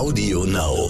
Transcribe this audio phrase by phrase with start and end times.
[0.00, 0.88] Audio Now.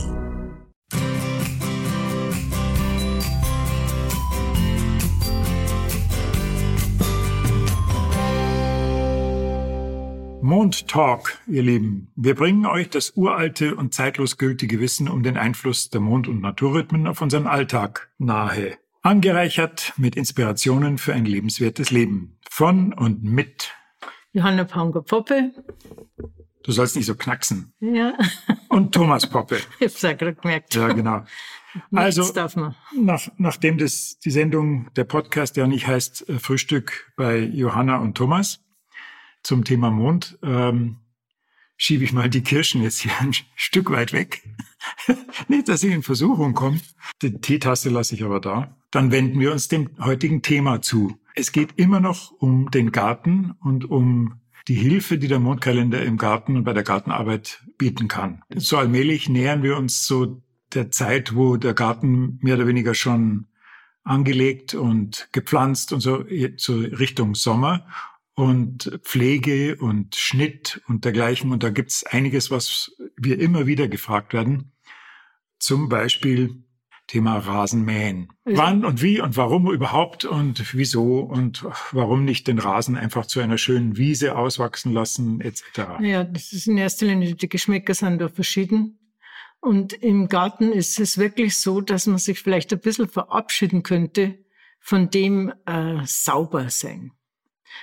[10.40, 12.12] Mond Talk, ihr Lieben.
[12.14, 16.40] Wir bringen euch das uralte und zeitlos gültige Wissen um den Einfluss der Mond- und
[16.40, 18.78] Naturrhythmen auf unseren Alltag nahe.
[19.02, 22.38] Angereichert mit Inspirationen für ein lebenswertes Leben.
[22.48, 23.72] Von und mit
[24.32, 25.50] Johanna Paunger-Poppe.
[26.62, 27.72] Du sollst nicht so knacksen.
[27.80, 28.14] Ja.
[28.68, 29.60] Und Thomas Poppe.
[29.78, 30.74] Ich hab's ja gerade gemerkt.
[30.74, 31.24] Ja, genau.
[31.94, 32.74] Also, darf man.
[32.96, 38.16] nach, nachdem das, die Sendung, der Podcast ja nicht heißt äh, Frühstück bei Johanna und
[38.16, 38.60] Thomas
[39.42, 40.98] zum Thema Mond, ähm,
[41.76, 44.42] schiebe ich mal die Kirschen jetzt hier ein Stück weit weg.
[45.48, 46.80] nicht, dass ich in Versuchung komme.
[47.22, 48.76] Die Teetasse lasse ich aber da.
[48.90, 51.16] Dann wenden wir uns dem heutigen Thema zu.
[51.34, 56.16] Es geht immer noch um den Garten und um die Hilfe, die der Mondkalender im
[56.16, 58.42] Garten und bei der Gartenarbeit bieten kann.
[58.54, 60.42] So allmählich nähern wir uns so
[60.74, 63.46] der Zeit, wo der Garten mehr oder weniger schon
[64.02, 66.24] angelegt und gepflanzt und so
[66.56, 67.86] so Richtung Sommer
[68.34, 71.52] und Pflege und Schnitt und dergleichen.
[71.52, 74.72] Und da gibt's einiges, was wir immer wieder gefragt werden.
[75.58, 76.64] Zum Beispiel
[77.10, 78.28] Thema Rasenmähen.
[78.44, 83.40] Wann und wie und warum überhaupt und wieso und warum nicht den Rasen einfach zu
[83.40, 85.64] einer schönen Wiese auswachsen lassen etc.
[86.02, 89.00] Ja, das ist in erster Linie, die Geschmäcker sind da verschieden.
[89.60, 94.38] Und im Garten ist es wirklich so, dass man sich vielleicht ein bisschen verabschieden könnte
[94.78, 97.10] von dem äh, sauber sein.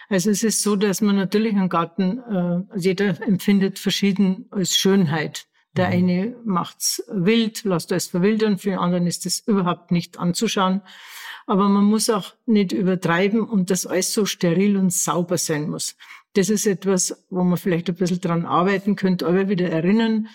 [0.08, 5.48] Also es ist so, dass man natürlich einen Garten, äh, jeder empfindet verschieden als Schönheit.
[5.76, 5.94] Der Mhm.
[5.94, 10.82] eine macht's wild, lässt alles verwildern, für den anderen ist das überhaupt nicht anzuschauen.
[11.46, 15.96] Aber man muss auch nicht übertreiben und das alles so steril und sauber sein muss.
[16.34, 20.28] Das ist etwas, wo man vielleicht ein bisschen dran arbeiten könnte, aber wieder erinnern,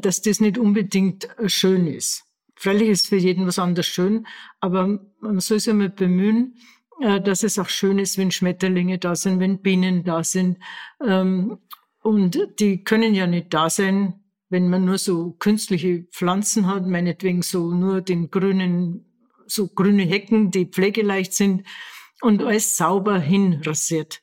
[0.00, 2.24] dass das nicht unbedingt schön ist.
[2.54, 4.26] Freilich ist für jeden was anderes schön,
[4.60, 6.56] aber man soll sich einmal bemühen,
[7.00, 10.58] äh, dass es auch schön ist, wenn Schmetterlinge da sind, wenn Bienen da sind.
[11.04, 11.58] Ähm,
[12.04, 14.14] Und die können ja nicht da sein,
[14.52, 19.06] wenn man nur so künstliche Pflanzen hat, meinetwegen so nur den grünen,
[19.46, 21.66] so grüne Hecken, die pflegeleicht sind
[22.20, 24.20] und alles sauber hinrasiert.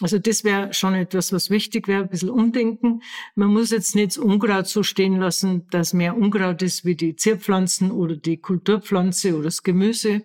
[0.00, 3.02] Also das wäre schon etwas, was wichtig wäre, ein bisschen umdenken.
[3.34, 7.16] Man muss jetzt nicht das Unkraut so stehen lassen, dass mehr Unkraut ist wie die
[7.16, 10.22] Zierpflanzen oder die Kulturpflanze oder das Gemüse.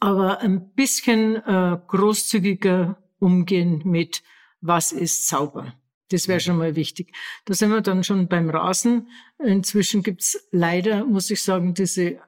[0.00, 4.22] Aber ein bisschen äh, großzügiger umgehen mit,
[4.62, 5.74] was ist sauber.
[6.12, 7.12] Das wäre schon mal wichtig.
[7.44, 9.08] Da sind wir dann schon beim Rasen.
[9.38, 12.18] Inzwischen gibt's leider, muss ich sagen, diese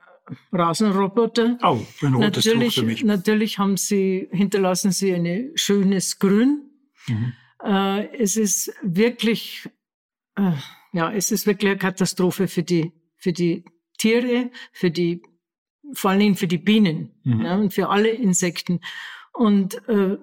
[0.53, 1.59] Rasenroboter.
[1.63, 3.05] Oh, ein rotes natürlich, für mich.
[3.05, 6.63] natürlich haben sie, hinterlassen sie ein schönes Grün.
[7.09, 7.33] Mhm.
[7.63, 9.69] Äh, es ist wirklich,
[10.37, 10.53] äh,
[10.93, 13.65] ja, es ist wirklich eine Katastrophe für die, für die
[13.99, 15.23] Tiere, für die,
[15.93, 17.41] vor allen Dingen für die Bienen Mhm.
[17.41, 18.81] ja, und für alle Insekten.
[19.33, 20.17] Und äh,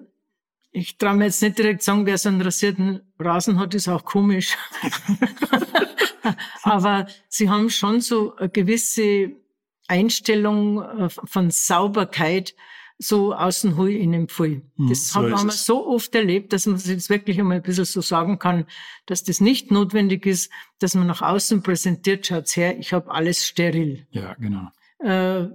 [0.72, 4.04] ich traue mir jetzt nicht direkt sagen, wer so einen rasierten Rasen hat, ist auch
[4.04, 4.56] komisch.
[6.62, 9.32] Aber sie haben schon so eine gewisse
[9.86, 12.54] Einstellung äh, von Sauberkeit,
[12.98, 14.62] so außen hui, innen pfui.
[14.76, 17.62] Hm, Das so haben wir so oft erlebt, dass man sich jetzt wirklich einmal ein
[17.62, 18.64] bisschen so sagen kann,
[19.06, 23.44] dass das nicht notwendig ist, dass man nach außen präsentiert, schaut's her, ich habe alles
[23.44, 24.06] steril.
[24.10, 24.68] Ja, genau.
[25.00, 25.48] Äh,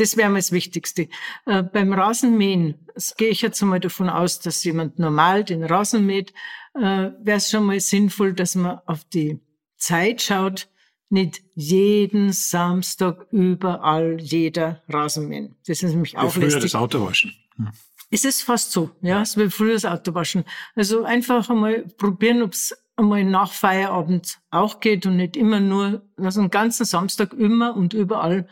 [0.00, 1.08] das wäre mal das Wichtigste.
[1.46, 6.04] Äh, beim Rasenmähen das gehe ich jetzt einmal davon aus, dass jemand normal den Rasen
[6.04, 6.34] mäht.
[6.74, 9.40] Äh, wäre es schon mal sinnvoll, dass man auf die
[9.78, 10.68] Zeit schaut,
[11.08, 15.56] nicht jeden Samstag überall jeder Rasen mähen.
[15.66, 16.62] Das ist nämlich Wie auch früher lästig.
[16.64, 17.34] das Auto waschen.
[17.56, 17.70] Hm.
[18.10, 20.44] Es ist fast so, ja, es wird früher das Auto waschen.
[20.74, 26.02] Also einfach einmal probieren, ob es einmal nach Feierabend auch geht und nicht immer nur,
[26.18, 28.46] also den ganzen Samstag immer und überall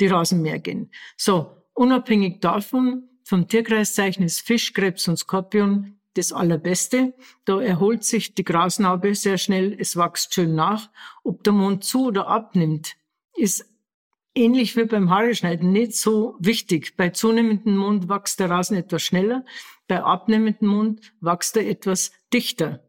[0.00, 0.90] die Rasenmäher gehen.
[1.16, 7.14] So, unabhängig davon, vom Tierkreiszeichen ist Fisch, Krebs und Skorpion das Allerbeste.
[7.44, 10.90] Da erholt sich die Grasnarbe sehr schnell, es wächst schön nach.
[11.24, 12.96] Ob der Mond zu oder abnimmt,
[13.36, 13.66] ist
[14.34, 16.96] ähnlich wie beim Haareschneiden nicht so wichtig.
[16.96, 19.44] Bei zunehmendem Mond wächst der Rasen etwas schneller,
[19.86, 22.87] bei abnehmendem Mond wächst er etwas dichter.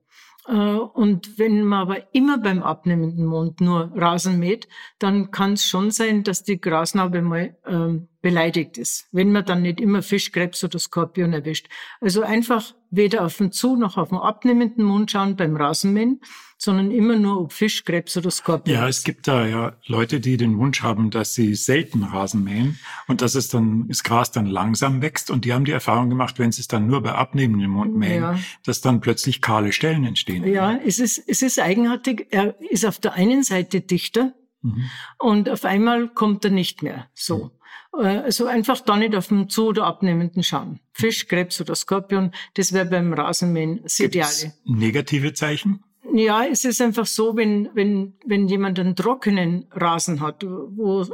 [0.50, 4.68] Äh, Und wenn man aber immer beim abnehmenden Mond nur Rasen mäht,
[4.98, 9.62] dann kann es schon sein, dass die Grasnarbe mal ähm, beleidigt ist, wenn man dann
[9.62, 11.68] nicht immer Fisch, Krebs oder Skorpion erwischt.
[12.02, 16.20] Also einfach weder auf den zu noch auf den abnehmenden Mund schauen beim Rasenmähen,
[16.58, 18.76] sondern immer nur ob Fisch, Krebs oder Skorpion.
[18.76, 22.78] Ja, es gibt da ja Leute, die den Wunsch haben, dass sie selten Rasen mähen
[23.08, 26.40] und dass es dann, das Gras dann langsam wächst und die haben die Erfahrung gemacht,
[26.40, 28.40] wenn sie es dann nur bei abnehmendem Mund mähen, ja.
[28.66, 30.46] dass dann plötzlich kahle Stellen entstehen.
[30.46, 32.28] Ja, es ist, es ist eigenartig.
[32.32, 34.90] Er ist auf der einen Seite dichter mhm.
[35.18, 37.52] und auf einmal kommt er nicht mehr so.
[37.94, 38.06] Mhm.
[38.06, 40.80] Also einfach da nicht auf dem zu- oder abnehmenden schauen.
[40.94, 44.54] Fisch, Krebs oder Skorpion, das wäre beim Rasenmähen das Ideale.
[44.66, 45.84] Negative Zeichen?
[46.14, 51.06] Ja, es ist einfach so, wenn, wenn, wenn jemand einen trockenen Rasen hat, wo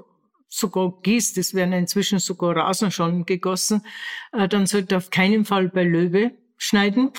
[0.47, 3.81] sogar gießt, es werden inzwischen sogar Rasen schon gegossen,
[4.31, 7.11] äh, dann sollte er auf keinen Fall bei Löwe schneiden.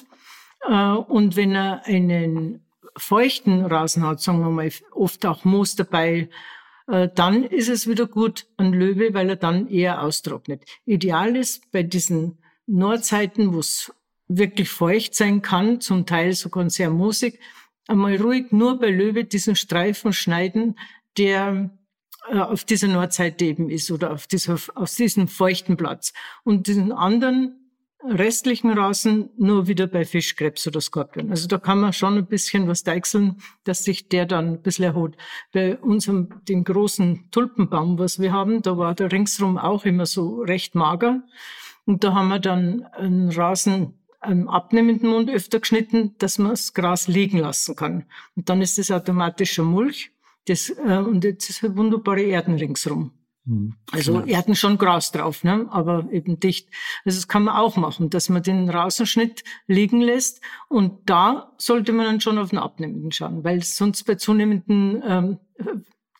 [0.67, 2.65] Äh, und wenn er einen
[2.97, 6.29] feuchten Rasen hat, sagen wir mal, oft auch Moos dabei, äh,
[6.87, 10.63] dann ist es wieder gut an Löwe, weil er dann eher austrocknet.
[10.85, 13.93] Ideal ist bei diesen Nordzeiten, wo es
[14.29, 17.39] wirklich feucht sein kann, zum Teil sogar sehr moosig,
[17.87, 20.79] einmal ruhig nur bei Löwe diesen Streifen schneiden,
[21.17, 21.71] der
[22.29, 26.13] äh, auf dieser Nordseite eben ist oder auf, dieser, auf diesem feuchten Platz.
[26.45, 27.66] Und diesen anderen
[28.11, 31.31] restlichen Rasen nur wieder bei Fischkrebs oder Skorpion.
[31.31, 34.85] Also da kann man schon ein bisschen was deichseln, dass sich der dann ein bisschen
[34.85, 35.17] erholt.
[35.53, 40.43] Bei unserem, den großen Tulpenbaum, was wir haben, da war der ringsrum auch immer so
[40.43, 41.23] recht mager.
[41.85, 46.75] Und da haben wir dann einen Rasen am abnehmenden Mund öfter geschnitten, dass man das
[46.75, 48.05] Gras liegen lassen kann.
[48.35, 50.11] Und dann ist das automatischer Mulch.
[50.47, 53.13] Das, äh, und jetzt ist halt wunderbare Erden ringsrum.
[53.47, 53.75] Mhm.
[53.93, 54.27] Also genau.
[54.27, 55.67] Erden schon Gras drauf, ne?
[55.71, 56.69] aber eben dicht.
[57.05, 60.41] Also das kann man auch machen, dass man den Rasenschnitt liegen lässt.
[60.69, 65.39] Und da sollte man dann schon auf den Abnehmenden schauen, weil sonst bei zunehmenden ähm,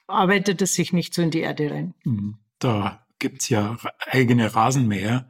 [0.07, 1.95] arbeitet es sich nicht so in die Erde rein.
[2.05, 2.37] Mhm.
[2.59, 3.77] Da gibt's ja
[4.07, 5.29] eigene Rasenmäher,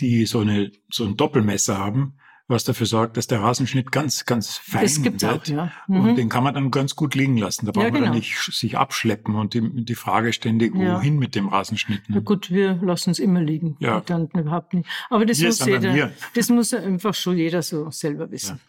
[0.00, 4.56] die so, eine, so ein Doppelmesser haben, was dafür sorgt, dass der Rasenschnitt ganz, ganz
[4.56, 5.42] fein das gibt's wird.
[5.42, 5.72] Auch, ja.
[5.88, 6.00] Mhm.
[6.00, 7.66] Und den kann man dann ganz gut liegen lassen.
[7.66, 8.00] Da braucht ja, genau.
[8.02, 10.96] man dann nicht sich abschleppen und die, die Frage ständig, ja.
[10.96, 12.08] wohin mit dem Rasenschnitt.
[12.08, 12.16] Ne?
[12.16, 13.76] Ja gut, wir lassen es immer liegen.
[13.80, 14.00] Ja.
[14.00, 14.88] Dann überhaupt nicht.
[15.10, 18.60] Aber das muss jeder, das muss einfach schon jeder so selber wissen.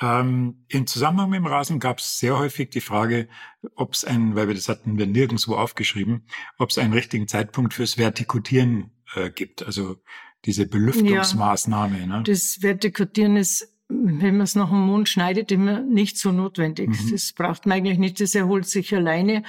[0.00, 3.28] Ähm, Im Zusammenhang mit dem Rasen gab es sehr häufig die Frage,
[3.76, 6.26] ob es ein, weil wir das hatten wir nirgendwo aufgeschrieben,
[6.58, 9.64] ob es einen richtigen Zeitpunkt fürs Vertikutieren äh, gibt.
[9.64, 9.96] Also
[10.44, 12.00] diese Belüftungsmaßnahme.
[12.00, 12.22] Ja, ne?
[12.26, 16.88] Das Vertikutieren ist, wenn man es nach dem Mond schneidet, immer nicht so notwendig.
[16.88, 17.10] Mhm.
[17.12, 19.42] Das braucht man eigentlich nicht, das erholt sich alleine.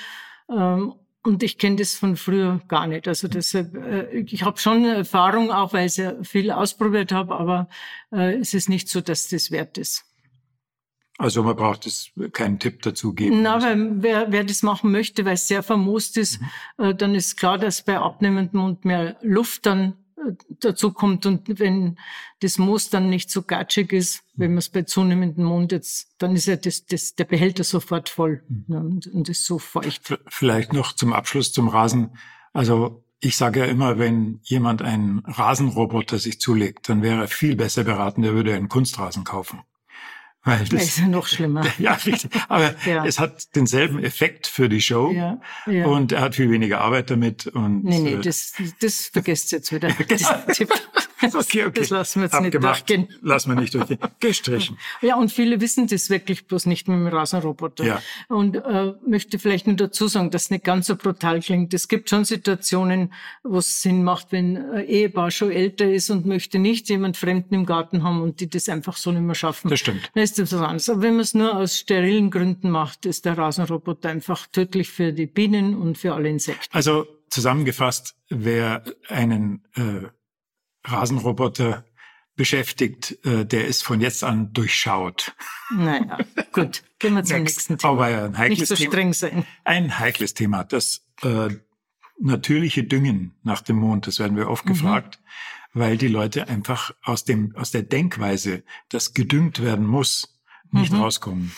[0.49, 0.93] Ähm,
[1.23, 3.07] und ich kenne das von früher gar nicht.
[3.07, 7.67] Also deshalb, äh, ich habe schon Erfahrung, auch weil ich ja viel ausprobiert habe, aber
[8.11, 10.05] äh, es ist nicht so, dass das wert ist.
[11.17, 13.41] Also man braucht es keinen Tipp dazu geben.
[13.41, 16.85] Na, weil wer, wer das machen möchte, weil es sehr vermoost ist, mhm.
[16.85, 19.93] äh, dann ist klar, dass bei abnehmendem Mund mehr Luft dann
[20.59, 21.97] dazu kommt und wenn
[22.39, 26.35] das Moos dann nicht so gatschig ist, wenn man es bei zunehmendem Mond jetzt, dann
[26.35, 28.65] ist ja das, das, der Behälter sofort voll mhm.
[28.67, 30.17] ne, und, und ist so feucht.
[30.27, 32.17] Vielleicht noch zum Abschluss zum Rasen.
[32.53, 37.55] Also ich sage ja immer, wenn jemand einen Rasenroboter sich zulegt, dann wäre er viel
[37.55, 39.61] besser beraten, der würde einen Kunstrasen kaufen.
[40.45, 41.65] Weil das, das ist ja noch schlimmer.
[41.79, 42.29] Ja, richtig.
[42.47, 43.03] Aber ja.
[43.03, 45.87] es hat denselben Effekt für die Show ja, ja.
[45.87, 47.47] und er hat viel weniger Arbeit damit.
[47.47, 49.89] Und, nee, nee, äh, das, das vergesst jetzt wieder.
[50.53, 50.69] Tipp.
[51.33, 51.79] okay, okay.
[51.81, 52.89] Das lassen wir jetzt Abgemacht.
[52.89, 53.19] nicht durchgehen.
[53.21, 53.99] Lassen wir nicht durchgehen.
[54.19, 54.77] Gestrichen.
[55.01, 57.83] Ja, und viele wissen das wirklich bloß nicht mit dem Rasenroboter.
[57.83, 58.01] Ja.
[58.27, 61.73] Und äh, möchte vielleicht nur dazu sagen, dass es nicht ganz so brutal klingt.
[61.73, 63.13] Es gibt schon Situationen,
[63.43, 67.53] wo es Sinn macht, wenn ein Ehepaar schon älter ist und möchte nicht jemand Fremden
[67.53, 69.69] im Garten haben und die das einfach so nicht mehr schaffen.
[69.69, 70.09] Das stimmt.
[70.13, 70.89] Dann ist das was anderes.
[70.89, 75.13] Aber wenn man es nur aus sterilen Gründen macht, ist der Rasenroboter einfach tödlich für
[75.13, 76.65] die Bienen und für alle Insekten.
[76.71, 80.07] Also zusammengefasst, wer einen äh,
[80.85, 81.85] Rasenroboter
[82.35, 85.35] beschäftigt, äh, der ist von jetzt an durchschaut.
[85.71, 86.17] Naja,
[86.51, 86.83] gut.
[86.99, 87.93] Gehen wir zum nächsten Thema.
[87.93, 89.45] Aber ein heikles Nicht so Thema, streng sein.
[89.63, 90.63] Ein heikles Thema.
[90.63, 91.49] Das äh,
[92.19, 94.69] natürliche Düngen nach dem Mond, das werden wir oft mhm.
[94.69, 95.19] gefragt,
[95.73, 100.39] weil die Leute einfach aus dem aus der Denkweise, dass gedüngt werden muss,
[100.71, 101.01] nicht mhm.
[101.01, 101.51] rauskommen.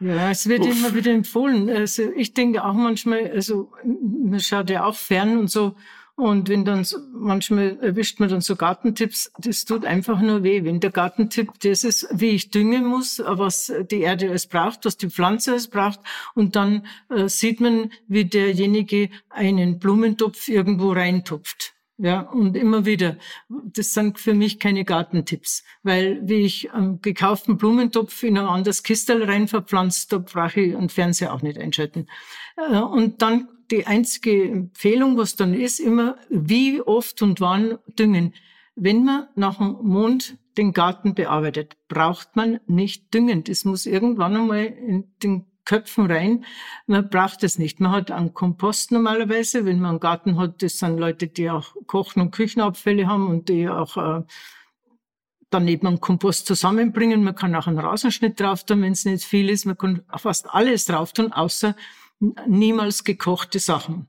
[0.00, 0.76] Ja, es wird Uff.
[0.76, 1.70] immer wieder empfohlen.
[1.70, 5.76] Also ich denke auch manchmal, also man schaut ja auch fern und so
[6.14, 10.64] und wenn dann manchmal erwischt man dann so Gartentipps, das tut einfach nur weh.
[10.64, 14.96] Wenn der Gartentipp das ist, wie ich düngen muss, was die Erde alles braucht, was
[14.96, 16.00] die Pflanze alles braucht,
[16.34, 21.74] und dann äh, sieht man, wie derjenige einen Blumentopf irgendwo reintupft.
[21.98, 23.16] Ja, und immer wieder.
[23.48, 28.82] Das sind für mich keine Gartentipps, weil wie ich einen gekauften Blumentopf in ein anderes
[28.82, 32.08] Kistel rein verpflanzt, da brauche ich einen Fernseher auch nicht einschalten.
[32.56, 38.34] Äh, und dann die einzige Empfehlung, was dann ist, immer wie oft und wann düngen.
[38.76, 43.44] Wenn man nach dem Mond den Garten bearbeitet, braucht man nicht düngen.
[43.44, 46.44] Das muss irgendwann einmal in den Köpfen rein.
[46.86, 47.80] Man braucht es nicht.
[47.80, 50.62] Man hat einen Kompost normalerweise, wenn man einen Garten hat.
[50.62, 54.22] Das sind Leute, die auch Kochen- und Küchenabfälle haben und die auch äh,
[55.50, 57.24] dann eben einen Kompost zusammenbringen.
[57.24, 59.64] Man kann auch einen Rasenschnitt drauf tun, wenn es nicht viel ist.
[59.64, 61.74] Man kann fast alles drauf tun, außer
[62.46, 64.06] niemals gekochte Sachen.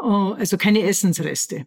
[0.00, 1.66] Äh, also keine Essensreste.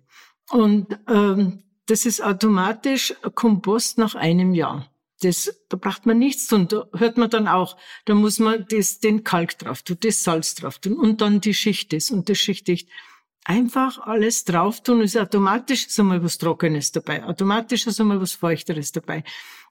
[0.49, 4.87] Und ähm, das ist automatisch Kompost nach einem Jahr.
[5.21, 6.67] Das, da braucht man nichts tun.
[6.67, 10.55] Da hört man dann auch, da muss man das, den Kalk drauf tun, das Salz
[10.55, 12.89] drauf tun und dann die Schicht ist und das Schichtdicht.
[13.43, 18.33] Einfach alles drauf tun, ist automatisch ist einmal was Trockenes dabei, automatisch ist einmal was
[18.33, 19.23] Feuchteres dabei.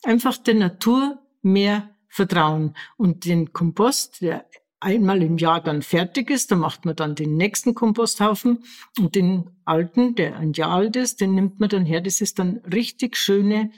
[0.02, 4.44] Einfach der Natur mehr vertrauen und den Kompost, der
[4.80, 8.64] einmal im Jahr dann fertig ist, da macht man dann den nächsten Komposthaufen
[8.98, 12.00] und den alten, der ein Jahr alt ist, den nimmt man dann her.
[12.00, 13.70] Das ist dann richtig schöne,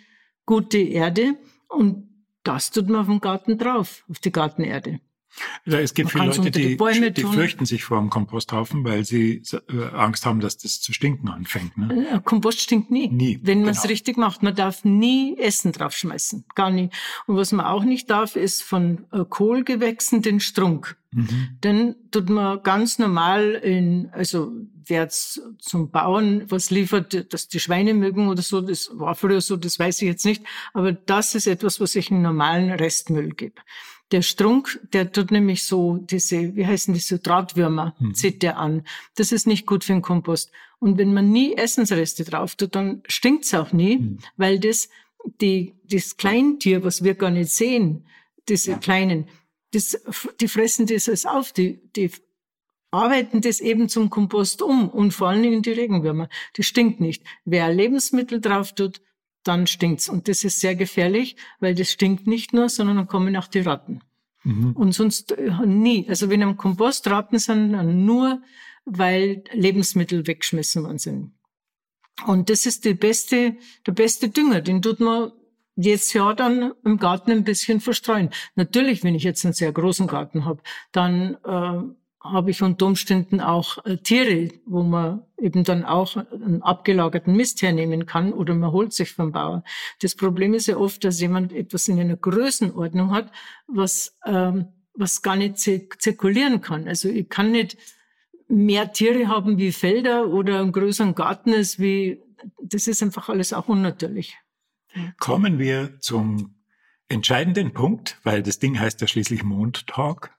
[0.47, 1.37] gute Erde
[1.69, 2.09] und
[2.45, 5.01] das tut man auf dem Garten drauf, auf die Gartenerde.
[5.65, 9.43] Ja, es gibt viele Leute, die, die, die fürchten sich vor dem Komposthaufen, weil sie
[9.69, 11.77] äh, Angst haben, dass das zu stinken anfängt.
[11.79, 12.09] Ne?
[12.13, 13.09] Äh, Kompost stinkt nie.
[13.09, 13.41] Nie.
[13.43, 13.93] Wenn man es genau.
[13.93, 14.43] richtig macht.
[14.43, 16.45] Man darf nie Essen draufschmeißen.
[16.55, 16.91] Gar nie.
[17.27, 20.97] Und was man auch nicht darf, ist von äh, Kohlgewächsen den Strunk.
[21.13, 21.59] Mhm.
[21.63, 24.53] Den tut man ganz normal in, also
[24.87, 29.41] wer jetzt zum Bauern was liefert, dass die Schweine mögen oder so, das war früher
[29.41, 30.43] so, das weiß ich jetzt nicht.
[30.73, 33.61] Aber das ist etwas, was ich in normalen Restmüll gebe.
[34.13, 38.15] Der Strunk, der tut nämlich so diese, wie heißen diese Drahtwürmer, mhm.
[38.15, 38.87] zieht der an.
[39.17, 40.53] Das ist nicht gut für den Kompost.
[40.79, 44.19] Und wenn man nie Essensreste drauf tut, dann stinkt's auch nie, mhm.
[44.37, 44.91] weil das,
[45.41, 48.05] die, das Kleintier, was wir gar nicht sehen,
[48.49, 48.79] diese ja.
[48.79, 49.29] kleinen,
[49.73, 49.99] das,
[50.41, 52.11] die fressen das auf, die, die
[52.91, 56.29] arbeiten das eben zum Kompost um und vor allen Dingen die Regenwürmer.
[56.55, 57.25] Das stinkt nicht.
[57.45, 59.01] Wer Lebensmittel drauf tut,
[59.45, 60.09] dann stinkt's.
[60.09, 63.61] Und das ist sehr gefährlich, weil das stinkt nicht nur, sondern dann kommen auch die
[63.61, 64.01] Ratten.
[64.45, 64.73] Mhm.
[64.73, 66.07] Und sonst äh, nie.
[66.09, 68.43] Also wenn am Kompost Ratten sind, dann nur,
[68.85, 71.33] weil Lebensmittel weggeschmissen worden sind.
[72.27, 73.57] Und das ist die beste,
[73.87, 74.61] der beste Dünger.
[74.61, 75.33] Den tut man
[75.77, 78.31] jetzt ja dann im Garten ein bisschen verstreuen.
[78.55, 83.41] Natürlich, wenn ich jetzt einen sehr großen Garten habe, dann äh, habe ich unter Umständen
[83.41, 88.71] auch äh, Tiere, wo man eben dann auch einen abgelagerten Mist hernehmen kann oder man
[88.71, 89.65] holt sich vom Bauer.
[90.01, 93.33] Das Problem ist ja oft, dass jemand etwas in einer Größenordnung hat,
[93.67, 96.87] was, ähm, was gar nicht zirkulieren kann.
[96.87, 97.77] Also ich kann nicht
[98.49, 102.23] mehr Tiere haben wie Felder oder einen größeren Garten ist wie,
[102.63, 104.37] das ist einfach alles auch unnatürlich.
[105.19, 106.55] Kommen wir zum
[107.09, 110.31] entscheidenden Punkt, weil das Ding heißt ja schließlich Mondtalk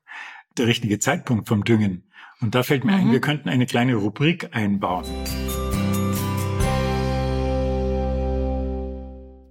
[0.57, 2.03] der richtige Zeitpunkt vom Düngen.
[2.41, 2.99] Und da fällt mir mhm.
[2.99, 5.05] ein, wir könnten eine kleine Rubrik einbauen.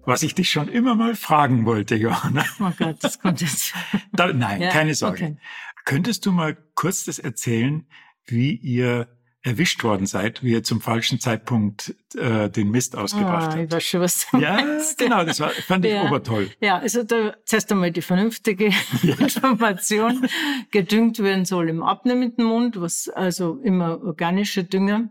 [0.04, 2.44] Was ich dich schon immer mal fragen wollte, Johanna.
[2.60, 3.72] Oh Gott, das kommt jetzt.
[4.12, 5.24] Da, nein, ja, keine Sorge.
[5.24, 5.36] Okay.
[5.84, 7.86] Könntest du mal kurz das erzählen,
[8.26, 9.08] wie ihr
[9.42, 13.60] erwischt worden seid, wie ihr zum falschen Zeitpunkt äh, den Mist ausgebracht ah.
[13.60, 14.98] Ich weiß schon, was du Ja, meinst.
[14.98, 16.04] genau, das war, fand ich ja.
[16.04, 16.50] obertoll.
[16.60, 18.70] Ja, also da zuerst einmal die vernünftige
[19.02, 19.14] ja.
[19.18, 20.26] Information.
[20.70, 25.10] Gedüngt werden soll im abnehmenden Mund, was also immer organische Dünger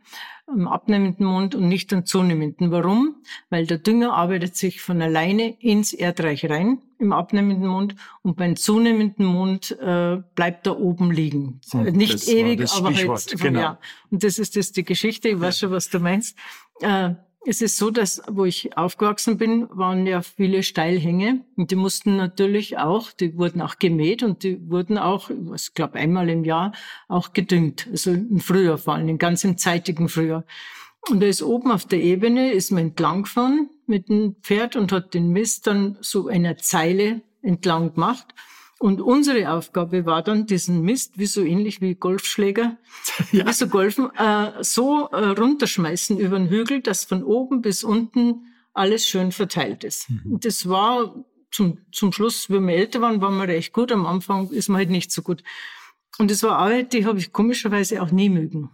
[0.55, 2.71] im abnehmenden Mund und nicht im zunehmenden.
[2.71, 3.15] Warum?
[3.49, 8.55] Weil der Dünger arbeitet sich von alleine ins Erdreich rein im abnehmenden Mund und beim
[8.55, 11.59] zunehmenden Mund äh, bleibt er oben liegen.
[11.71, 13.39] Hm, nicht ewig, aber halt.
[13.39, 13.59] Genau.
[13.59, 13.79] Ja.
[14.11, 15.29] Und das ist das die Geschichte.
[15.29, 16.37] Ich weiß schon, was du meinst.
[16.81, 21.75] Äh, es ist so, dass, wo ich aufgewachsen bin, waren ja viele Steilhänge und die
[21.75, 26.43] mussten natürlich auch, die wurden auch gemäht und die wurden auch, ich glaube einmal im
[26.43, 26.71] Jahr,
[27.07, 27.87] auch gedüngt.
[27.89, 30.45] Also im Frühjahr vor allem, ganz im zeitigen Frühjahr.
[31.09, 34.91] Und da ist oben auf der Ebene, ist man entlang gefahren mit dem Pferd und
[34.91, 38.35] hat den Mist dann so einer Zeile entlang gemacht.
[38.81, 42.77] Und unsere Aufgabe war dann, diesen Mist, wie so ähnlich wie Golfschläger,
[43.31, 43.45] ja.
[43.45, 48.47] wie so Golfen, äh, so äh, runterschmeißen über den Hügel, dass von oben bis unten
[48.73, 50.09] alles schön verteilt ist.
[50.09, 50.33] Mhm.
[50.33, 51.13] Und das war
[51.51, 53.91] zum, zum Schluss, wenn wir älter waren, waren wir recht gut.
[53.91, 55.43] Am Anfang ist man halt nicht so gut.
[56.17, 58.71] Und das war Arbeit, die habe ich komischerweise auch nie mögen.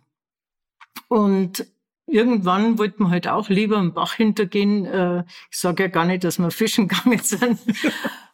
[1.09, 1.67] Und
[2.05, 4.85] irgendwann wollte man halt auch lieber am Bach hintergehen.
[4.85, 7.59] Äh, ich sage ja gar nicht, dass wir fischen gegangen sind.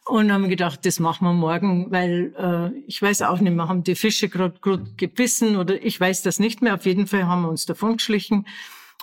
[0.06, 3.84] Und haben gedacht, das machen wir morgen, weil äh, ich weiß auch nicht mehr, haben
[3.84, 4.58] die Fische gerade
[4.96, 6.74] gebissen oder ich weiß das nicht mehr.
[6.74, 8.46] Auf jeden Fall haben wir uns davon geschlichen.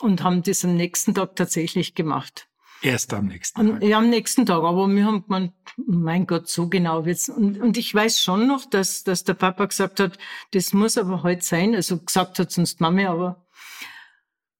[0.01, 2.47] und haben das am nächsten Tag tatsächlich gemacht.
[2.81, 3.83] Erst am nächsten Tag?
[3.83, 4.63] Ja, am nächsten Tag.
[4.63, 7.29] Aber wir haben gemeint, mein Gott, so genau wird's.
[7.29, 10.17] Und, und ich weiß schon noch, dass, dass der Papa gesagt hat,
[10.51, 11.75] das muss aber heute sein.
[11.75, 13.45] Also gesagt hat sonst Mami, aber.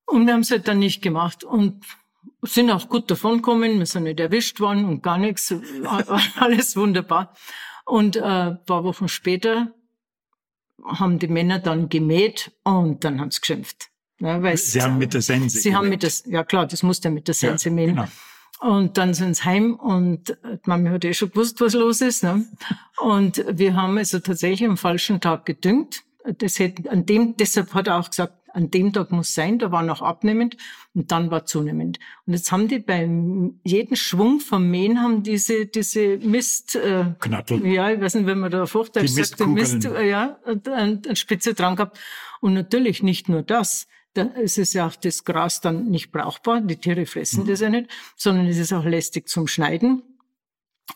[0.06, 1.44] Und wir haben es halt dann nicht gemacht.
[1.44, 1.84] Und
[2.42, 3.80] sind auch gut davonkommen.
[3.80, 5.54] Wir sind nicht erwischt worden und gar nichts.
[6.36, 7.34] Alles wunderbar.
[7.86, 9.74] Und äh, ein paar Wochen später
[10.84, 13.90] haben die Männer dann gemäht und dann haben sie geschimpft.
[14.20, 15.60] Ja, weil sie haben mit der Sense.
[15.60, 17.96] Sie haben mit der, ja klar, das musste mit der Sense ja, mähen.
[17.96, 18.08] Genau.
[18.62, 22.24] Und dann sind sie heim und die Mami hat eh schon gewusst, was los ist.
[22.24, 22.46] Ne?
[23.00, 26.04] Und wir haben also tatsächlich am falschen Tag gedüngt.
[26.38, 29.72] Das hätte, an dem, deshalb hat er auch gesagt, an dem Tag muss sein, da
[29.72, 30.58] war noch abnehmend
[30.94, 32.00] und dann war zunehmend.
[32.26, 37.66] Und jetzt haben die beim jeden Schwung vom Mähen haben diese diese Mist äh, Knattel.
[37.66, 41.16] Ja, ich weiß nicht, wenn man da auf Hochdeutsch sagt, Mist, äh, ja, ein, ein
[41.16, 42.00] Spitze dran gehabt.
[42.42, 43.88] Und natürlich nicht nur das.
[44.14, 47.48] Da ist es ja auch das Gras dann nicht brauchbar, die Tiere fressen mhm.
[47.48, 50.04] das ja nicht, sondern es ist auch lästig zum Schneiden.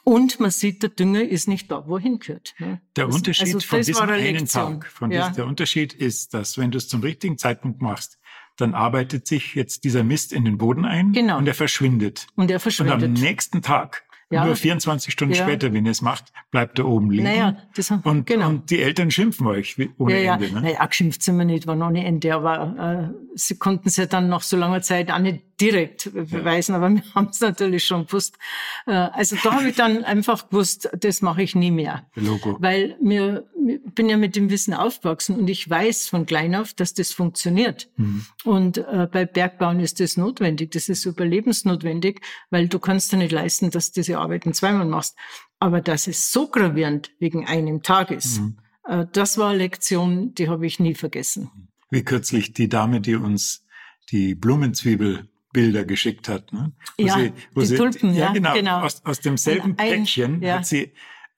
[0.04, 2.54] Und man sieht, der Dünger ist nicht da, wohin gehört.
[2.60, 2.82] Ne?
[2.96, 5.22] Der das, Unterschied also von diesem einen Tag, von ja.
[5.22, 8.20] diesem, der Unterschied ist, dass wenn du es zum richtigen Zeitpunkt machst,
[8.58, 11.38] dann arbeitet sich jetzt dieser Mist in den Boden ein genau.
[11.38, 12.28] und er verschwindet.
[12.36, 12.96] Und er verschwindet.
[12.96, 14.44] Und am nächsten Tag ja.
[14.46, 15.44] Nur 24 Stunden ja.
[15.44, 17.26] später, wenn ihr es macht, bleibt er oben liegen.
[17.26, 18.50] Naja, das haben, und, genau.
[18.50, 20.52] und die Eltern schimpfen euch ohne ja, Ende.
[20.52, 20.62] Ne?
[20.62, 24.08] Naja, geschimpft sind wir nicht, war noch nicht Ende, aber äh, sie konnten es ja
[24.08, 28.06] dann nach so langer Zeit auch nicht direkt beweisen, aber wir haben es natürlich schon
[28.06, 28.38] gewusst.
[28.86, 32.06] Äh, also da habe ich dann einfach gewusst, das mache ich nie mehr.
[32.16, 32.58] Logo.
[32.60, 36.74] Weil mir, mir bin ja mit dem Wissen aufgewachsen und ich weiß von klein auf,
[36.74, 37.90] dass das funktioniert.
[37.98, 38.26] Mhm.
[38.44, 43.32] Und äh, bei Bergbauen ist das notwendig, das ist überlebensnotwendig, weil du kannst dir nicht
[43.32, 45.16] leisten, dass du diese Arbeiten zweimal machst.
[45.60, 48.58] Aber dass es so gravierend wegen einem Tag ist, mhm.
[48.88, 51.50] äh, das war eine Lektion, die habe ich nie vergessen.
[51.90, 53.66] Wie kürzlich die Dame, die uns
[54.12, 56.52] die Blumenzwiebel Bilder geschickt hat.
[56.52, 56.74] Ne?
[56.98, 58.54] Wo ja, sie, wo die sie, Tulpen, ja, genau.
[58.54, 58.82] genau.
[58.82, 60.58] Aus, aus demselben ein, Päckchen ja.
[60.58, 60.92] hat sie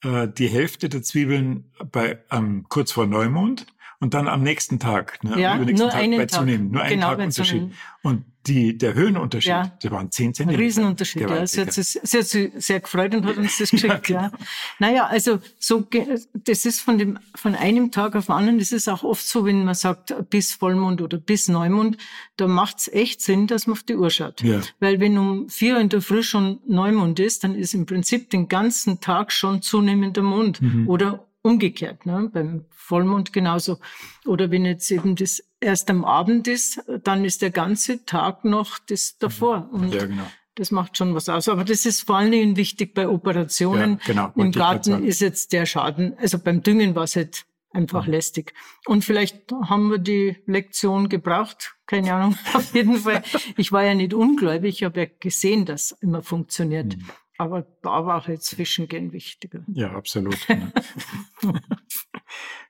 [0.03, 3.67] äh, die Hälfte der Zwiebeln bei ähm, kurz vor Neumond
[3.99, 6.31] und dann am nächsten Tag, ne, ja, nur Tag bei Tag.
[6.31, 7.71] Zunehmen, nur einen genau, Tag Unterschied.
[8.01, 9.67] Und die, der Höhenunterschied, ja.
[9.83, 10.63] der waren zehn Zentimeter.
[10.63, 11.45] Riesenunterschied, ja.
[11.45, 14.29] Sie hat, sich, sie hat sich sehr gefreut und hat uns das geschickt, ja.
[14.29, 14.43] Genau.
[14.79, 15.87] Naja, also so,
[16.33, 19.45] das ist von dem, von einem Tag auf den anderen, das ist auch oft so,
[19.45, 21.97] wenn man sagt, bis Vollmond oder bis Neumond,
[22.37, 24.41] da macht's echt Sinn, dass man auf die Uhr schaut.
[24.41, 24.61] Ja.
[24.79, 28.29] Weil wenn um vier Uhr in der Früh schon Neumond ist, dann ist im Prinzip
[28.29, 30.61] den ganzen Tag schon zunehmender Mond.
[30.61, 30.87] Mhm.
[30.87, 32.29] Oder umgekehrt, ne?
[32.31, 33.79] beim Vollmond genauso.
[34.25, 38.79] Oder wenn jetzt eben das erst am Abend ist, dann ist der ganze Tag noch
[38.79, 39.69] das davor.
[39.71, 40.23] Und ja, genau.
[40.55, 41.49] Das macht schon was aus.
[41.49, 43.99] Aber das ist vor allen Dingen wichtig bei Operationen.
[43.99, 48.07] Ja, genau, Im Garten ist jetzt der Schaden, also beim Düngen war es halt einfach
[48.07, 48.13] mhm.
[48.13, 48.53] lästig.
[48.85, 51.75] Und vielleicht haben wir die Lektion gebraucht.
[51.85, 52.35] Keine Ahnung.
[52.53, 53.21] Auf jeden Fall.
[53.55, 54.77] Ich war ja nicht ungläubig.
[54.77, 56.97] Ich habe ja gesehen, dass immer funktioniert.
[56.97, 57.05] Mhm.
[57.37, 59.63] Aber da war halt Zwischengehen wichtiger.
[59.67, 60.37] Ja, absolut.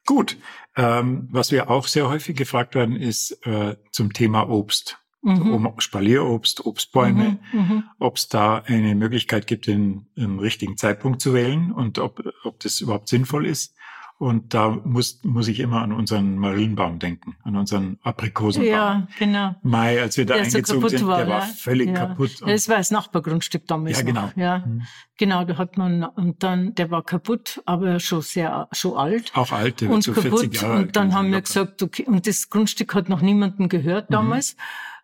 [0.08, 0.38] Gut.
[0.76, 4.98] Ähm, was wir auch sehr häufig gefragt werden, ist äh, zum Thema Obst.
[5.22, 5.52] Mhm.
[5.52, 7.84] Um Spalierobst, Obstbäume, mhm, mhm.
[8.00, 12.60] ob es da eine Möglichkeit gibt, den, den richtigen Zeitpunkt zu wählen und ob, ob
[12.62, 13.76] das überhaupt sinnvoll ist.
[14.20, 18.68] Und da muss, muss ich immer an unseren Marienbaum denken, an unseren Aprikosenbaum.
[18.68, 19.56] Ja, genau.
[19.62, 21.94] Mai, als wir da der eingezogen so sind, war, der war völlig ja.
[21.94, 22.42] kaputt.
[22.44, 24.00] Das war das Nachbargrundstück damals.
[24.00, 24.22] Ja, genau.
[24.22, 24.36] Noch.
[24.36, 24.82] Ja, mhm.
[25.18, 25.44] genau.
[25.44, 29.32] Da hat man, und dann, der war kaputt, aber schon sehr, schon alt.
[29.36, 30.40] Auch alt, der und so kaputt.
[30.40, 34.10] 40 Jahre Und dann haben wir gesagt, okay, und das Grundstück hat noch niemanden gehört
[34.10, 34.14] mhm.
[34.14, 34.56] damals.
[34.56, 34.64] Mhm.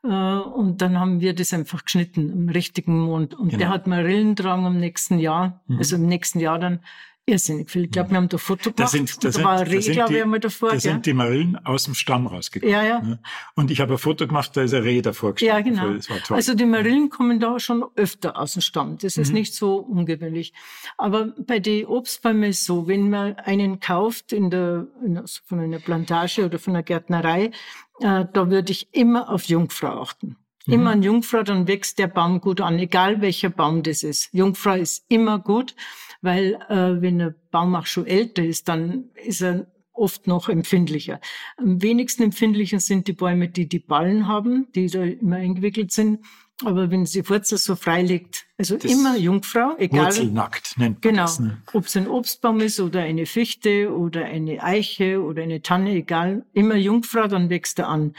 [0.10, 3.36] Und dann haben wir das einfach geschnitten im richtigen Mond.
[3.36, 3.60] Und genau.
[3.60, 5.78] der hat Marillendrang im nächsten Jahr, mhm.
[5.78, 6.80] also im nächsten Jahr dann
[7.26, 7.86] irrsinnig viel.
[7.86, 8.80] Ich glaube, wir haben da Foto gemacht.
[8.80, 10.72] Da sind, da sind, war Reh, glaube ich, einmal davor.
[10.72, 12.74] Da sind die Marillen aus dem Stamm rausgekommen.
[12.74, 13.02] Ja, ja.
[13.02, 13.20] Ne?
[13.56, 15.76] Und ich habe ein Foto gemacht, da ist ein Reh davor gestanden.
[15.76, 16.36] Ja, genau.
[16.36, 18.98] Also die Marillen kommen da schon öfter aus dem Stamm.
[18.98, 19.36] Das ist mhm.
[19.36, 20.54] nicht so ungewöhnlich.
[20.98, 25.80] Aber bei den Obstbäumen ist so, wenn man einen kauft in der, in, von einer
[25.80, 27.52] Plantage oder von einer Gärtnerei,
[28.00, 30.38] äh, da würde ich immer auf Jungfrau achten.
[30.66, 30.74] Mhm.
[30.74, 34.30] Immer an Jungfrau, dann wächst der Baum gut an, egal welcher Baum das ist.
[34.34, 35.76] Jungfrau ist immer gut
[36.24, 41.20] weil äh, wenn ein Baum auch schon älter ist, dann ist er oft noch empfindlicher.
[41.58, 46.20] Am wenigsten empfindlicher sind die Bäume, die die Ballen haben, die da immer eingewickelt sind.
[46.64, 50.06] Aber wenn sie Wurzel so frei liegt, also das immer Jungfrau, egal.
[50.06, 51.24] Wurzelnackt nennt man Genau.
[51.24, 51.62] Das, ne?
[51.74, 56.46] Ob es ein Obstbaum ist oder eine Fichte oder eine Eiche oder eine Tanne, egal.
[56.54, 58.14] Immer Jungfrau, dann wächst er an.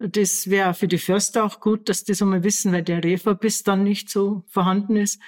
[0.00, 0.12] Mhm.
[0.12, 3.62] Das wäre für die Förster auch gut, dass die so mal wissen, weil der Referbiss
[3.62, 5.20] dann nicht so vorhanden ist.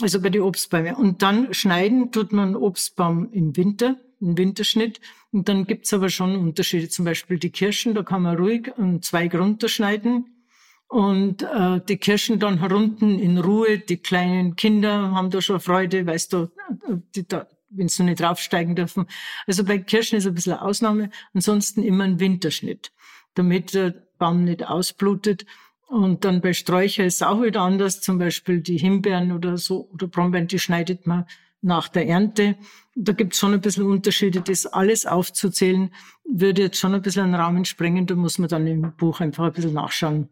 [0.00, 0.94] Also bei den Obstbäumen.
[0.94, 5.00] Und dann schneiden tut man Obstbaum im Winter, im Winterschnitt.
[5.30, 6.88] Und dann gibt's aber schon Unterschiede.
[6.88, 10.37] Zum Beispiel die Kirschen, da kann man ruhig einen Zweig runterschneiden.
[10.88, 13.78] Und äh, die Kirschen dann herunten in Ruhe.
[13.78, 16.48] Die kleinen Kinder haben da schon Freude, weißt du,
[17.14, 19.06] die da, wenn sie nicht draufsteigen dürfen.
[19.46, 21.10] Also bei Kirschen ist ein bisschen eine Ausnahme.
[21.34, 22.90] Ansonsten immer ein Winterschnitt,
[23.34, 25.44] damit der Baum nicht ausblutet.
[25.88, 28.00] Und dann bei Sträucher ist es auch wieder anders.
[28.00, 31.26] Zum Beispiel die Himbeeren oder so oder Brombeeren, die schneidet man
[31.60, 32.56] nach der Ernte.
[32.94, 34.40] Da gibt es schon ein bisschen Unterschiede.
[34.40, 35.92] Das alles aufzuzählen,
[36.24, 38.06] würde jetzt schon ein bisschen einen Rahmen sprengen.
[38.06, 40.30] Da muss man dann im Buch einfach ein bisschen nachschauen.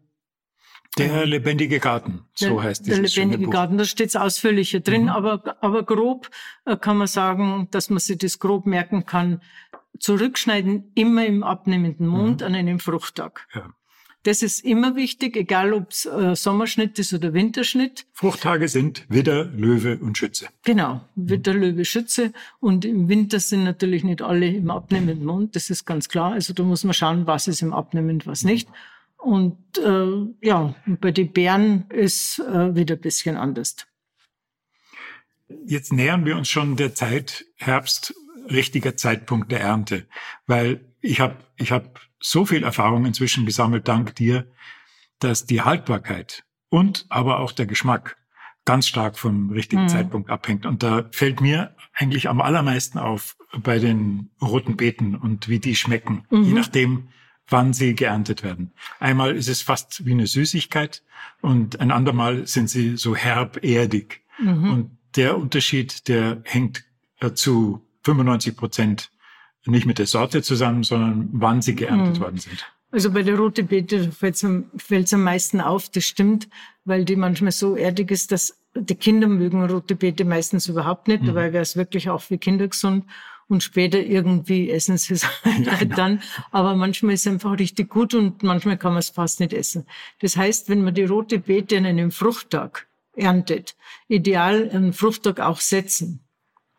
[0.97, 5.03] Der lebendige Garten, so der, heißt dieses Der lebendige Garten, da steht es ausführlicher drin,
[5.03, 5.09] mhm.
[5.09, 6.29] aber, aber grob
[6.65, 9.41] äh, kann man sagen, dass man sich das grob merken kann.
[9.99, 12.47] Zurückschneiden immer im abnehmenden Mond mhm.
[12.47, 13.47] an einem Fruchttag.
[13.53, 13.69] Ja.
[14.27, 18.05] Das ist immer wichtig, egal ob es äh, Sommerschnitt ist oder Winterschnitt.
[18.11, 20.49] Fruchttage sind Widder, Löwe und Schütze.
[20.65, 22.33] Genau, Widder, Löwe, Schütze.
[22.59, 26.33] Und im Winter sind natürlich nicht alle im abnehmenden Mond, das ist ganz klar.
[26.33, 28.67] Also da muss man schauen, was ist im abnehmenden, was nicht.
[29.17, 33.75] Und äh, ja, bei den Bären ist äh, wieder ein bisschen anders.
[35.65, 38.13] Jetzt nähern wir uns schon der Zeit Herbst,
[38.49, 40.07] richtiger Zeitpunkt der Ernte,
[40.45, 44.51] weil ich habe ich hab so viel Erfahrung inzwischen gesammelt, dank dir,
[45.19, 48.17] dass die Haltbarkeit und aber auch der Geschmack
[48.65, 49.89] ganz stark vom richtigen mhm.
[49.89, 50.65] Zeitpunkt abhängt.
[50.65, 55.75] Und da fällt mir eigentlich am allermeisten auf bei den roten Beeten und wie die
[55.75, 56.43] schmecken, mhm.
[56.43, 57.07] je nachdem,
[57.49, 58.71] wann sie geerntet werden.
[58.99, 61.03] Einmal ist es fast wie eine Süßigkeit
[61.41, 64.21] und ein andermal sind sie so herb erdig.
[64.39, 64.71] Mhm.
[64.71, 66.83] Und der Unterschied, der hängt
[67.19, 69.11] äh, zu 95 Prozent
[69.65, 72.21] nicht mit der Sorte zusammen, sondern wann sie geerntet mhm.
[72.21, 72.65] worden sind.
[72.89, 76.47] Also bei der rote Beete fällt es am meisten auf, das stimmt,
[76.85, 81.23] weil die manchmal so erdig ist, dass die Kinder mögen rote Beete meistens überhaupt nicht,
[81.23, 81.27] mhm.
[81.27, 83.05] dabei wäre es wirklich auch für Kinder gesund
[83.49, 85.95] und später irgendwie essen sie es halt ja, genau.
[85.95, 86.21] dann.
[86.51, 89.85] Aber manchmal ist es einfach richtig gut und manchmal kann man es fast nicht essen.
[90.19, 93.75] Das heißt, wenn man die rote Beete an einem Fruchttag erntet,
[94.07, 96.19] ideal einen Fruchttag auch setzen,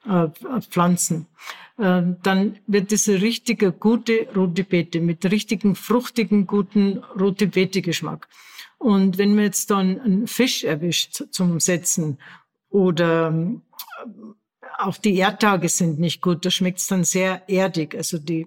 [0.06, 0.28] äh,
[0.60, 1.26] pflanzen,
[1.78, 7.82] äh, dann wird das eine richtige gute rote Beete mit richtigen fruchtigen, guten rote Beete
[7.82, 8.28] Geschmack.
[8.78, 12.18] Und wenn man jetzt dann einen Fisch erwischt zum Setzen
[12.70, 13.32] oder
[14.78, 16.44] auch die Erdtage sind nicht gut.
[16.44, 17.94] Da schmeckt es dann sehr erdig.
[17.94, 18.46] Also die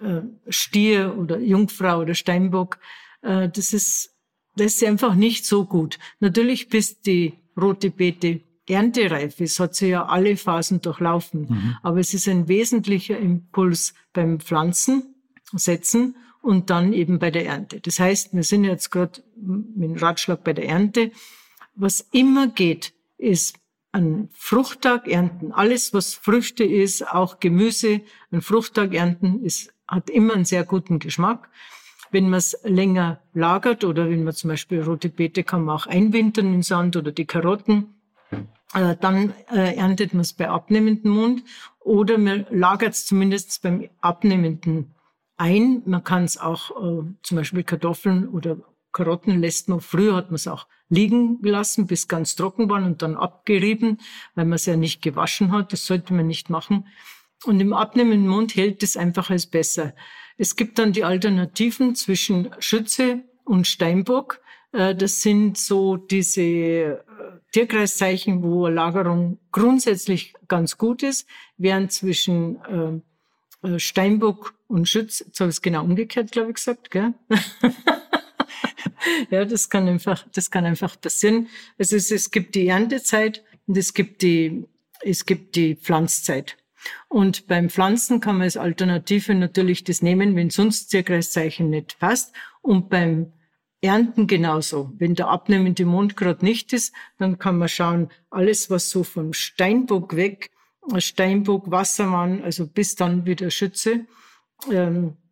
[0.00, 2.78] äh, Stier oder Jungfrau oder Steinbock,
[3.22, 4.14] äh, das ist
[4.58, 5.98] das ist einfach nicht so gut.
[6.20, 11.46] Natürlich, bis die rote Beete erntereif ist, hat sie ja alle Phasen durchlaufen.
[11.48, 11.76] Mhm.
[11.82, 15.14] Aber es ist ein wesentlicher Impuls beim Pflanzen,
[15.52, 17.80] Setzen und dann eben bei der Ernte.
[17.80, 21.12] Das heißt, wir sind jetzt gerade mit dem Ratschlag bei der Ernte.
[21.74, 23.58] Was immer geht, ist
[23.92, 25.52] an Fruchttag ernten.
[25.52, 30.98] Alles, was Früchte ist, auch Gemüse, an Fruchttag ernten, ist, hat immer einen sehr guten
[30.98, 31.48] Geschmack.
[32.10, 35.86] Wenn man es länger lagert oder wenn man zum Beispiel rote Beete kann man auch
[35.86, 37.94] einwintern in Sand oder die Karotten,
[38.74, 41.42] äh, dann äh, erntet man es bei abnehmendem Mond
[41.80, 44.94] oder man lagert es zumindest beim abnehmenden
[45.36, 45.82] ein.
[45.86, 48.58] Man kann es auch äh, zum Beispiel Kartoffeln oder
[48.92, 53.02] Karotten lässt man, früher hat man es auch liegen gelassen, bis ganz trocken waren und
[53.02, 53.98] dann abgerieben,
[54.34, 55.72] weil man es ja nicht gewaschen hat.
[55.72, 56.86] Das sollte man nicht machen.
[57.44, 59.94] Und im abnehmenden Mund hält es einfach als besser.
[60.36, 64.40] Es gibt dann die Alternativen zwischen Schütze und Steinbock.
[64.72, 66.98] Äh, das sind so diese äh,
[67.52, 73.02] Tierkreiszeichen, wo Lagerung grundsätzlich ganz gut ist, während zwischen
[73.62, 77.14] äh, Steinbock und Schütze, jetzt habe ich es genau umgekehrt, glaube ich, gesagt, gell?
[79.30, 81.48] ja, das kann einfach, das kann einfach passieren.
[81.78, 84.66] Also es, es gibt die Erntezeit und es gibt die,
[85.02, 86.56] es gibt die Pflanzzeit.
[87.08, 92.34] Und beim Pflanzen kann man als Alternative natürlich das nehmen, wenn sonst Zierkreiszeichen nicht passt.
[92.62, 93.32] Und beim
[93.80, 94.92] Ernten genauso.
[94.98, 99.32] Wenn der abnehmende Mond gerade nicht ist, dann kann man schauen, alles was so vom
[99.32, 100.50] Steinbock weg,
[100.98, 104.06] Steinbock, Wassermann, also bis dann wieder Schütze,
[104.70, 105.27] ähm, äh,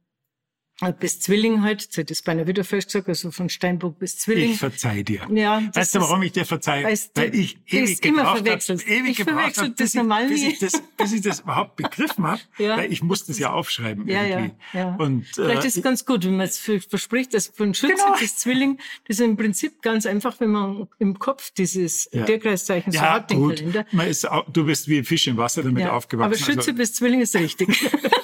[0.98, 4.18] bis Zwilling halt, jetzt hätte ich es beinahe wieder falsch gesagt, also von Steinbock bis
[4.18, 4.52] Zwilling.
[4.52, 5.26] Ich verzeih dir.
[5.32, 6.84] Ja, weißt du, warum ich dir verzeih?
[6.84, 10.58] Weißt du, Weil ich ewig gebraucht habe, ewig ich gebraucht habe, bis, ich, bis, ich
[10.58, 12.76] das, bis ich das überhaupt begriffen habe, ja.
[12.76, 14.54] weil ich musste es ja aufschreiben ja, irgendwie.
[14.74, 14.96] Ja, ja.
[14.96, 18.18] Und, Vielleicht äh, ist es ganz gut, wenn man es verspricht, dass von Schütze genau.
[18.18, 22.24] bis Zwilling, das ist im Prinzip ganz einfach, wenn man im Kopf dieses ja.
[22.24, 23.86] Tierkreiszeichen so hat, den Kalender.
[23.92, 26.26] Man ist, du bist wie Fisch im Wasser damit aufgewachsen.
[26.26, 26.74] Aber Schütze also.
[26.74, 27.68] bis Zwilling ist richtig.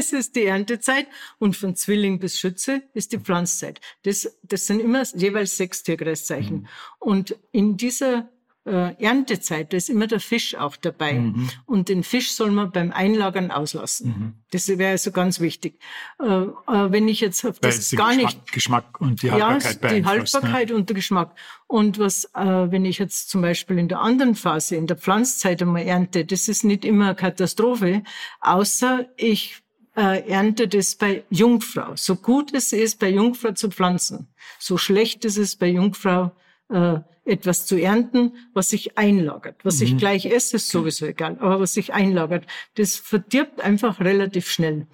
[0.00, 1.06] es ist die Erntezeit
[1.38, 3.80] und von Zwilling bis Schütze ist die Pflanzzeit.
[4.02, 6.60] Das, das sind immer jeweils sechs Tierkreiszeichen.
[6.60, 6.68] Mhm.
[6.98, 8.30] Und in dieser
[8.64, 11.14] äh, Erntezeit, da ist immer der Fisch auch dabei.
[11.14, 11.48] Mhm.
[11.66, 14.06] Und den Fisch soll man beim Einlagern auslassen.
[14.08, 14.34] Mhm.
[14.50, 15.80] Das wäre also ganz wichtig.
[16.18, 18.52] Äh, äh, wenn ich jetzt auf das gar Geschmack, nicht...
[18.52, 20.06] Geschmack und die Haltbarkeit Ja, die ne?
[20.06, 20.74] Haltbarkeit ne?
[20.76, 21.34] und der Geschmack.
[21.66, 25.62] Und was, äh, wenn ich jetzt zum Beispiel in der anderen Phase, in der Pflanzzeit
[25.62, 28.02] einmal ernte, das ist nicht immer eine Katastrophe,
[28.40, 29.62] außer ich
[29.96, 31.96] äh, ernte das bei Jungfrau.
[31.96, 36.32] So gut es ist, bei Jungfrau zu pflanzen, so schlecht ist es bei Jungfrau
[36.68, 39.56] äh, etwas zu ernten, was sich einlagert.
[39.64, 39.86] Was mhm.
[39.86, 44.86] ich gleich esse, ist sowieso egal, aber was sich einlagert, das verdirbt einfach relativ schnell.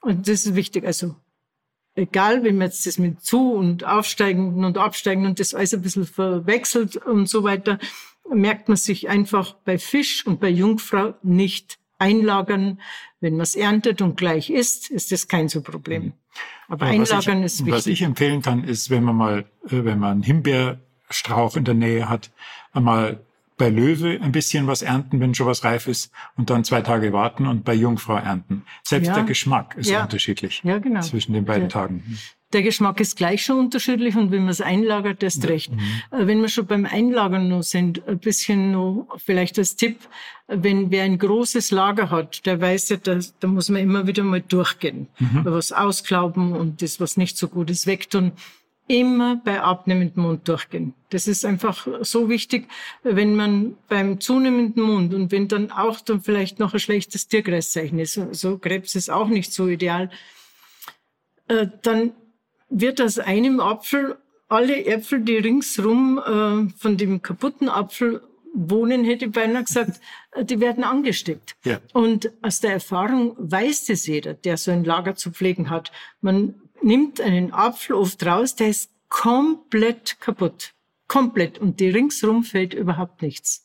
[0.00, 0.84] Und das ist wichtig.
[0.84, 1.14] Also
[1.94, 5.82] egal, wenn man jetzt das mit zu und aufsteigenden und absteigenden und das alles ein
[5.82, 7.78] bisschen verwechselt und so weiter,
[8.32, 12.80] merkt man sich einfach bei Fisch und bei Jungfrau nicht einlagern.
[13.20, 16.12] Wenn man es erntet und gleich isst, ist das kein so Problem.
[16.68, 17.74] Aber, Aber einlagern ich, ist wichtig.
[17.74, 20.80] Was ich empfehlen kann, ist, wenn man mal, äh, wenn man Himbeer
[21.10, 22.30] Strauch in der Nähe hat,
[22.72, 23.24] einmal
[23.56, 27.12] bei Löwe ein bisschen was ernten, wenn schon was reif ist, und dann zwei Tage
[27.12, 28.64] warten und bei Jungfrau ernten.
[28.82, 29.14] Selbst ja.
[29.14, 30.02] der Geschmack ist ja.
[30.02, 31.00] unterschiedlich ja, genau.
[31.00, 32.18] zwischen den beiden der, Tagen.
[32.52, 35.72] Der Geschmack ist gleich schon unterschiedlich und wenn man es einlagert, erst recht.
[35.72, 35.78] Mhm.
[36.10, 39.98] Äh, wenn wir schon beim Einlagern noch sind, ein bisschen noch vielleicht als Tipp,
[40.48, 44.24] wenn wer ein großes Lager hat, der weiß ja, da, da muss man immer wieder
[44.24, 45.44] mal durchgehen, mhm.
[45.44, 48.32] was ausklauben und das, was nicht so gut ist, wegtun
[48.86, 50.94] immer bei abnehmendem Mund durchgehen.
[51.10, 52.68] Das ist einfach so wichtig,
[53.02, 57.98] wenn man beim zunehmenden Mund und wenn dann auch dann vielleicht noch ein schlechtes Tierkreiszeichen
[57.98, 60.10] ist, so Krebs ist auch nicht so ideal,
[61.48, 62.12] äh, dann
[62.68, 64.16] wird aus einem Apfel
[64.48, 68.20] alle Äpfel, die ringsrum äh, von dem kaputten Apfel
[68.54, 70.00] wohnen, hätte ich beinahe gesagt,
[70.42, 71.56] die werden angesteckt.
[71.64, 71.80] Ja.
[71.92, 75.90] Und aus der Erfahrung weiß das jeder, der so ein Lager zu pflegen hat.
[76.20, 80.74] Man nimmt einen Apfel oft raus, der ist komplett kaputt.
[81.08, 81.58] Komplett.
[81.58, 83.64] Und die ringsrum fällt überhaupt nichts.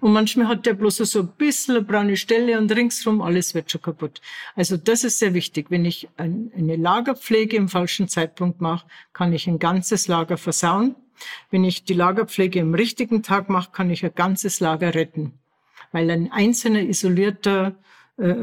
[0.00, 3.70] Und manchmal hat der bloß so ein bisschen eine braune Stelle und ringsrum alles wird
[3.70, 4.20] schon kaputt.
[4.56, 5.66] Also das ist sehr wichtig.
[5.70, 10.96] Wenn ich eine Lagerpflege im falschen Zeitpunkt mache, kann ich ein ganzes Lager versauen.
[11.50, 15.38] Wenn ich die Lagerpflege im richtigen Tag mache, kann ich ein ganzes Lager retten.
[15.92, 17.76] Weil ein einzelner isolierter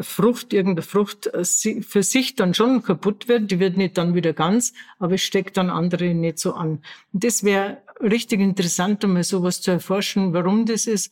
[0.01, 3.51] Frucht, irgendeine Frucht äh, für sich dann schon kaputt wird.
[3.51, 6.81] Die wird nicht dann wieder ganz, aber es steckt dann andere nicht so an.
[7.13, 11.11] Und das wäre richtig interessant, um mal sowas zu erforschen, warum das ist.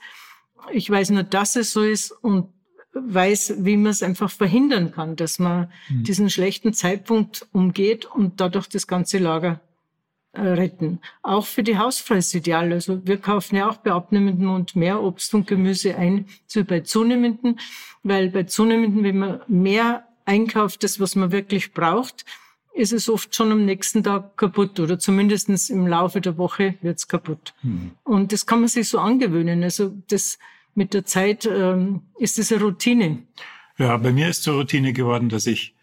[0.71, 2.49] Ich weiß nur, dass es so ist und
[2.93, 6.03] weiß, wie man es einfach verhindern kann, dass man mhm.
[6.03, 9.66] diesen schlechten Zeitpunkt umgeht und dadurch das ganze Lager äh,
[10.39, 10.99] retten.
[11.21, 12.71] Auch für die Hausfrau ist ideal.
[12.71, 16.81] Also wir kaufen ja auch bei abnehmenden Mund mehr Obst und Gemüse ein, so bei
[16.81, 17.59] zunehmenden,
[18.03, 22.25] weil bei zunehmenden, wenn man mehr einkauft, das, was man wirklich braucht,
[22.73, 26.99] ist es oft schon am nächsten Tag kaputt oder zumindestens im Laufe der Woche wird
[26.99, 27.53] es kaputt.
[27.63, 27.91] Mhm.
[28.03, 29.63] Und das kann man sich so angewöhnen.
[29.63, 30.37] Also das
[30.75, 33.23] mit der Zeit ähm, ist es eine Routine.
[33.79, 35.75] Ja, bei mir ist zur Routine geworden, dass ich,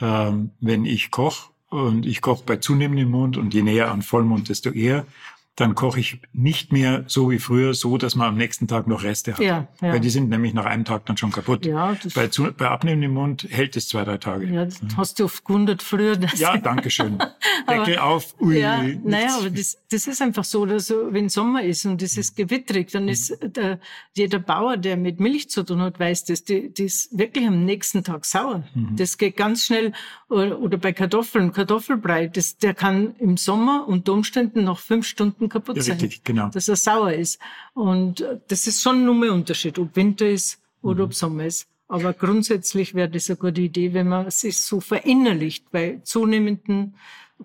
[0.00, 4.48] ähm, wenn ich koche, und ich koche bei zunehmendem Mond und je näher an Vollmond,
[4.48, 5.06] desto eher
[5.56, 9.02] dann koche ich nicht mehr so wie früher, so dass man am nächsten Tag noch
[9.02, 9.40] Reste hat.
[9.40, 9.92] Ja, ja.
[9.92, 11.66] Weil die sind nämlich nach einem Tag dann schon kaputt.
[11.66, 14.46] Ja, bei, zu, bei abnehmendem Mund hält es zwei, drei Tage.
[14.46, 16.16] Ja, das hast du oft gewundert früher.
[16.16, 17.18] Dass ja, danke schön.
[17.68, 18.34] Deckel auf.
[18.40, 22.16] Ui, ja, naja, aber das, das ist einfach so, dass wenn Sommer ist und es
[22.16, 23.78] ist gewittrig, dann ist der,
[24.16, 27.66] jeder Bauer, der mit Milch zu tun hat, weiß das, die, die ist wirklich am
[27.66, 28.64] nächsten Tag sauer.
[28.74, 28.96] Mhm.
[28.96, 29.92] Das geht ganz schnell.
[30.30, 35.41] Oder, oder bei Kartoffeln, Kartoffelbrei, das, der kann im Sommer unter Umständen noch fünf Stunden
[35.42, 35.98] Minuten kaputt ja, sein.
[35.98, 36.48] Richtig, genau.
[36.48, 37.40] Dass er sauer ist.
[37.74, 41.04] Und äh, das ist schon nur ein Unterschied, ob Winter ist oder mhm.
[41.04, 41.68] ob Sommer ist.
[41.88, 45.70] Aber grundsätzlich wäre das eine gute Idee, wenn man sich so verinnerlicht.
[45.70, 46.94] Bei zunehmenden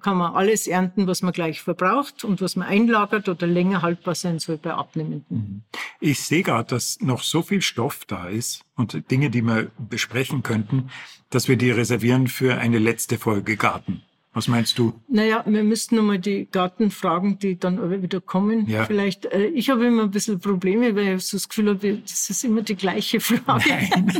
[0.01, 4.15] kann man alles ernten, was man gleich verbraucht und was man einlagert oder länger haltbar
[4.15, 5.37] sein soll bei abnehmenden.
[5.37, 5.61] Mhm.
[5.99, 10.43] Ich sehe gerade, dass noch so viel Stoff da ist und Dinge, die wir besprechen
[10.43, 10.91] könnten,
[11.29, 14.03] dass wir die reservieren für eine letzte Folge Garten.
[14.33, 14.93] Was meinst du?
[15.07, 18.67] Naja, wir müssten nochmal die Gartenfragen, die dann wieder kommen.
[18.67, 18.85] Ja.
[18.85, 22.29] Vielleicht, äh, ich habe immer ein bisschen Probleme, weil ich so das Gefühl habe, das
[22.29, 23.71] ist immer die gleiche Frage.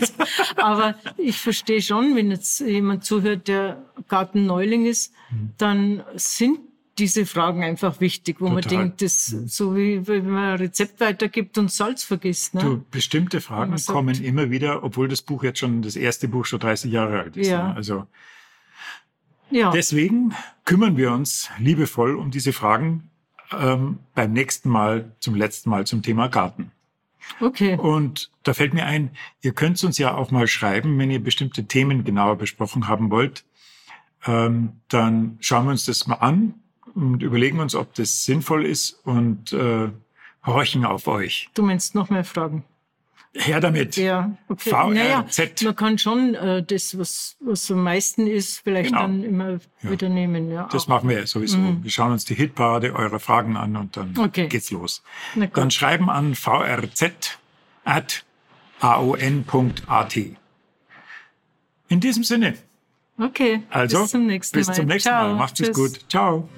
[0.56, 5.50] Aber ich verstehe schon, wenn jetzt jemand zuhört, der Gartenneuling ist, mhm.
[5.58, 6.60] dann sind
[6.98, 8.62] diese Fragen einfach wichtig, wo Total.
[8.62, 9.48] man denkt, das mhm.
[9.48, 12.56] so wie wenn man ein Rezept weitergibt und Salz vergisst.
[12.56, 12.62] Ne?
[12.62, 16.60] Du, bestimmte Fragen kommen immer wieder, obwohl das Buch jetzt schon, das erste Buch schon
[16.60, 17.48] 30 Jahre alt ist.
[17.48, 17.70] Ja.
[17.70, 17.76] Ne?
[17.76, 18.08] Also
[19.49, 19.71] ja.
[19.71, 20.33] Deswegen
[20.65, 23.10] kümmern wir uns liebevoll um diese Fragen
[23.51, 26.71] ähm, beim nächsten Mal, zum letzten Mal zum Thema Garten.
[27.39, 27.75] Okay.
[27.75, 31.65] Und da fällt mir ein, ihr könnt uns ja auch mal schreiben, wenn ihr bestimmte
[31.65, 33.43] Themen genauer besprochen haben wollt.
[34.25, 36.55] Ähm, dann schauen wir uns das mal an
[36.95, 39.89] und überlegen uns, ob das sinnvoll ist und äh,
[40.45, 41.49] horchen auf euch.
[41.53, 42.63] Du meinst noch mehr Fragen?
[43.39, 43.95] Her damit.
[43.97, 44.69] Ja, okay.
[44.71, 44.93] VRZ.
[44.95, 45.26] Naja,
[45.63, 49.02] man kann schon äh, das, was, was am meisten ist, vielleicht Genau.
[49.04, 49.50] dann immer
[49.84, 49.91] Ja.
[49.91, 50.52] wieder nehmen.
[50.52, 50.67] Ja.
[50.71, 51.58] Das machen wir sowieso.
[51.82, 54.19] Wir schauen uns die Hitparade eurer Fragen an und dann Mhm.
[54.19, 54.47] Okay.
[54.47, 55.04] geht's los.
[55.54, 56.34] Dann schreiben an
[58.82, 60.15] vrz.aon.at.
[61.89, 62.56] In diesem Sinne,
[63.17, 64.73] okay, also bis zum nächsten bis Mal.
[64.73, 65.28] zum nächsten Ciao.
[65.30, 65.36] Mal.
[65.36, 66.00] Macht's es gut.
[66.10, 66.50] Ciao.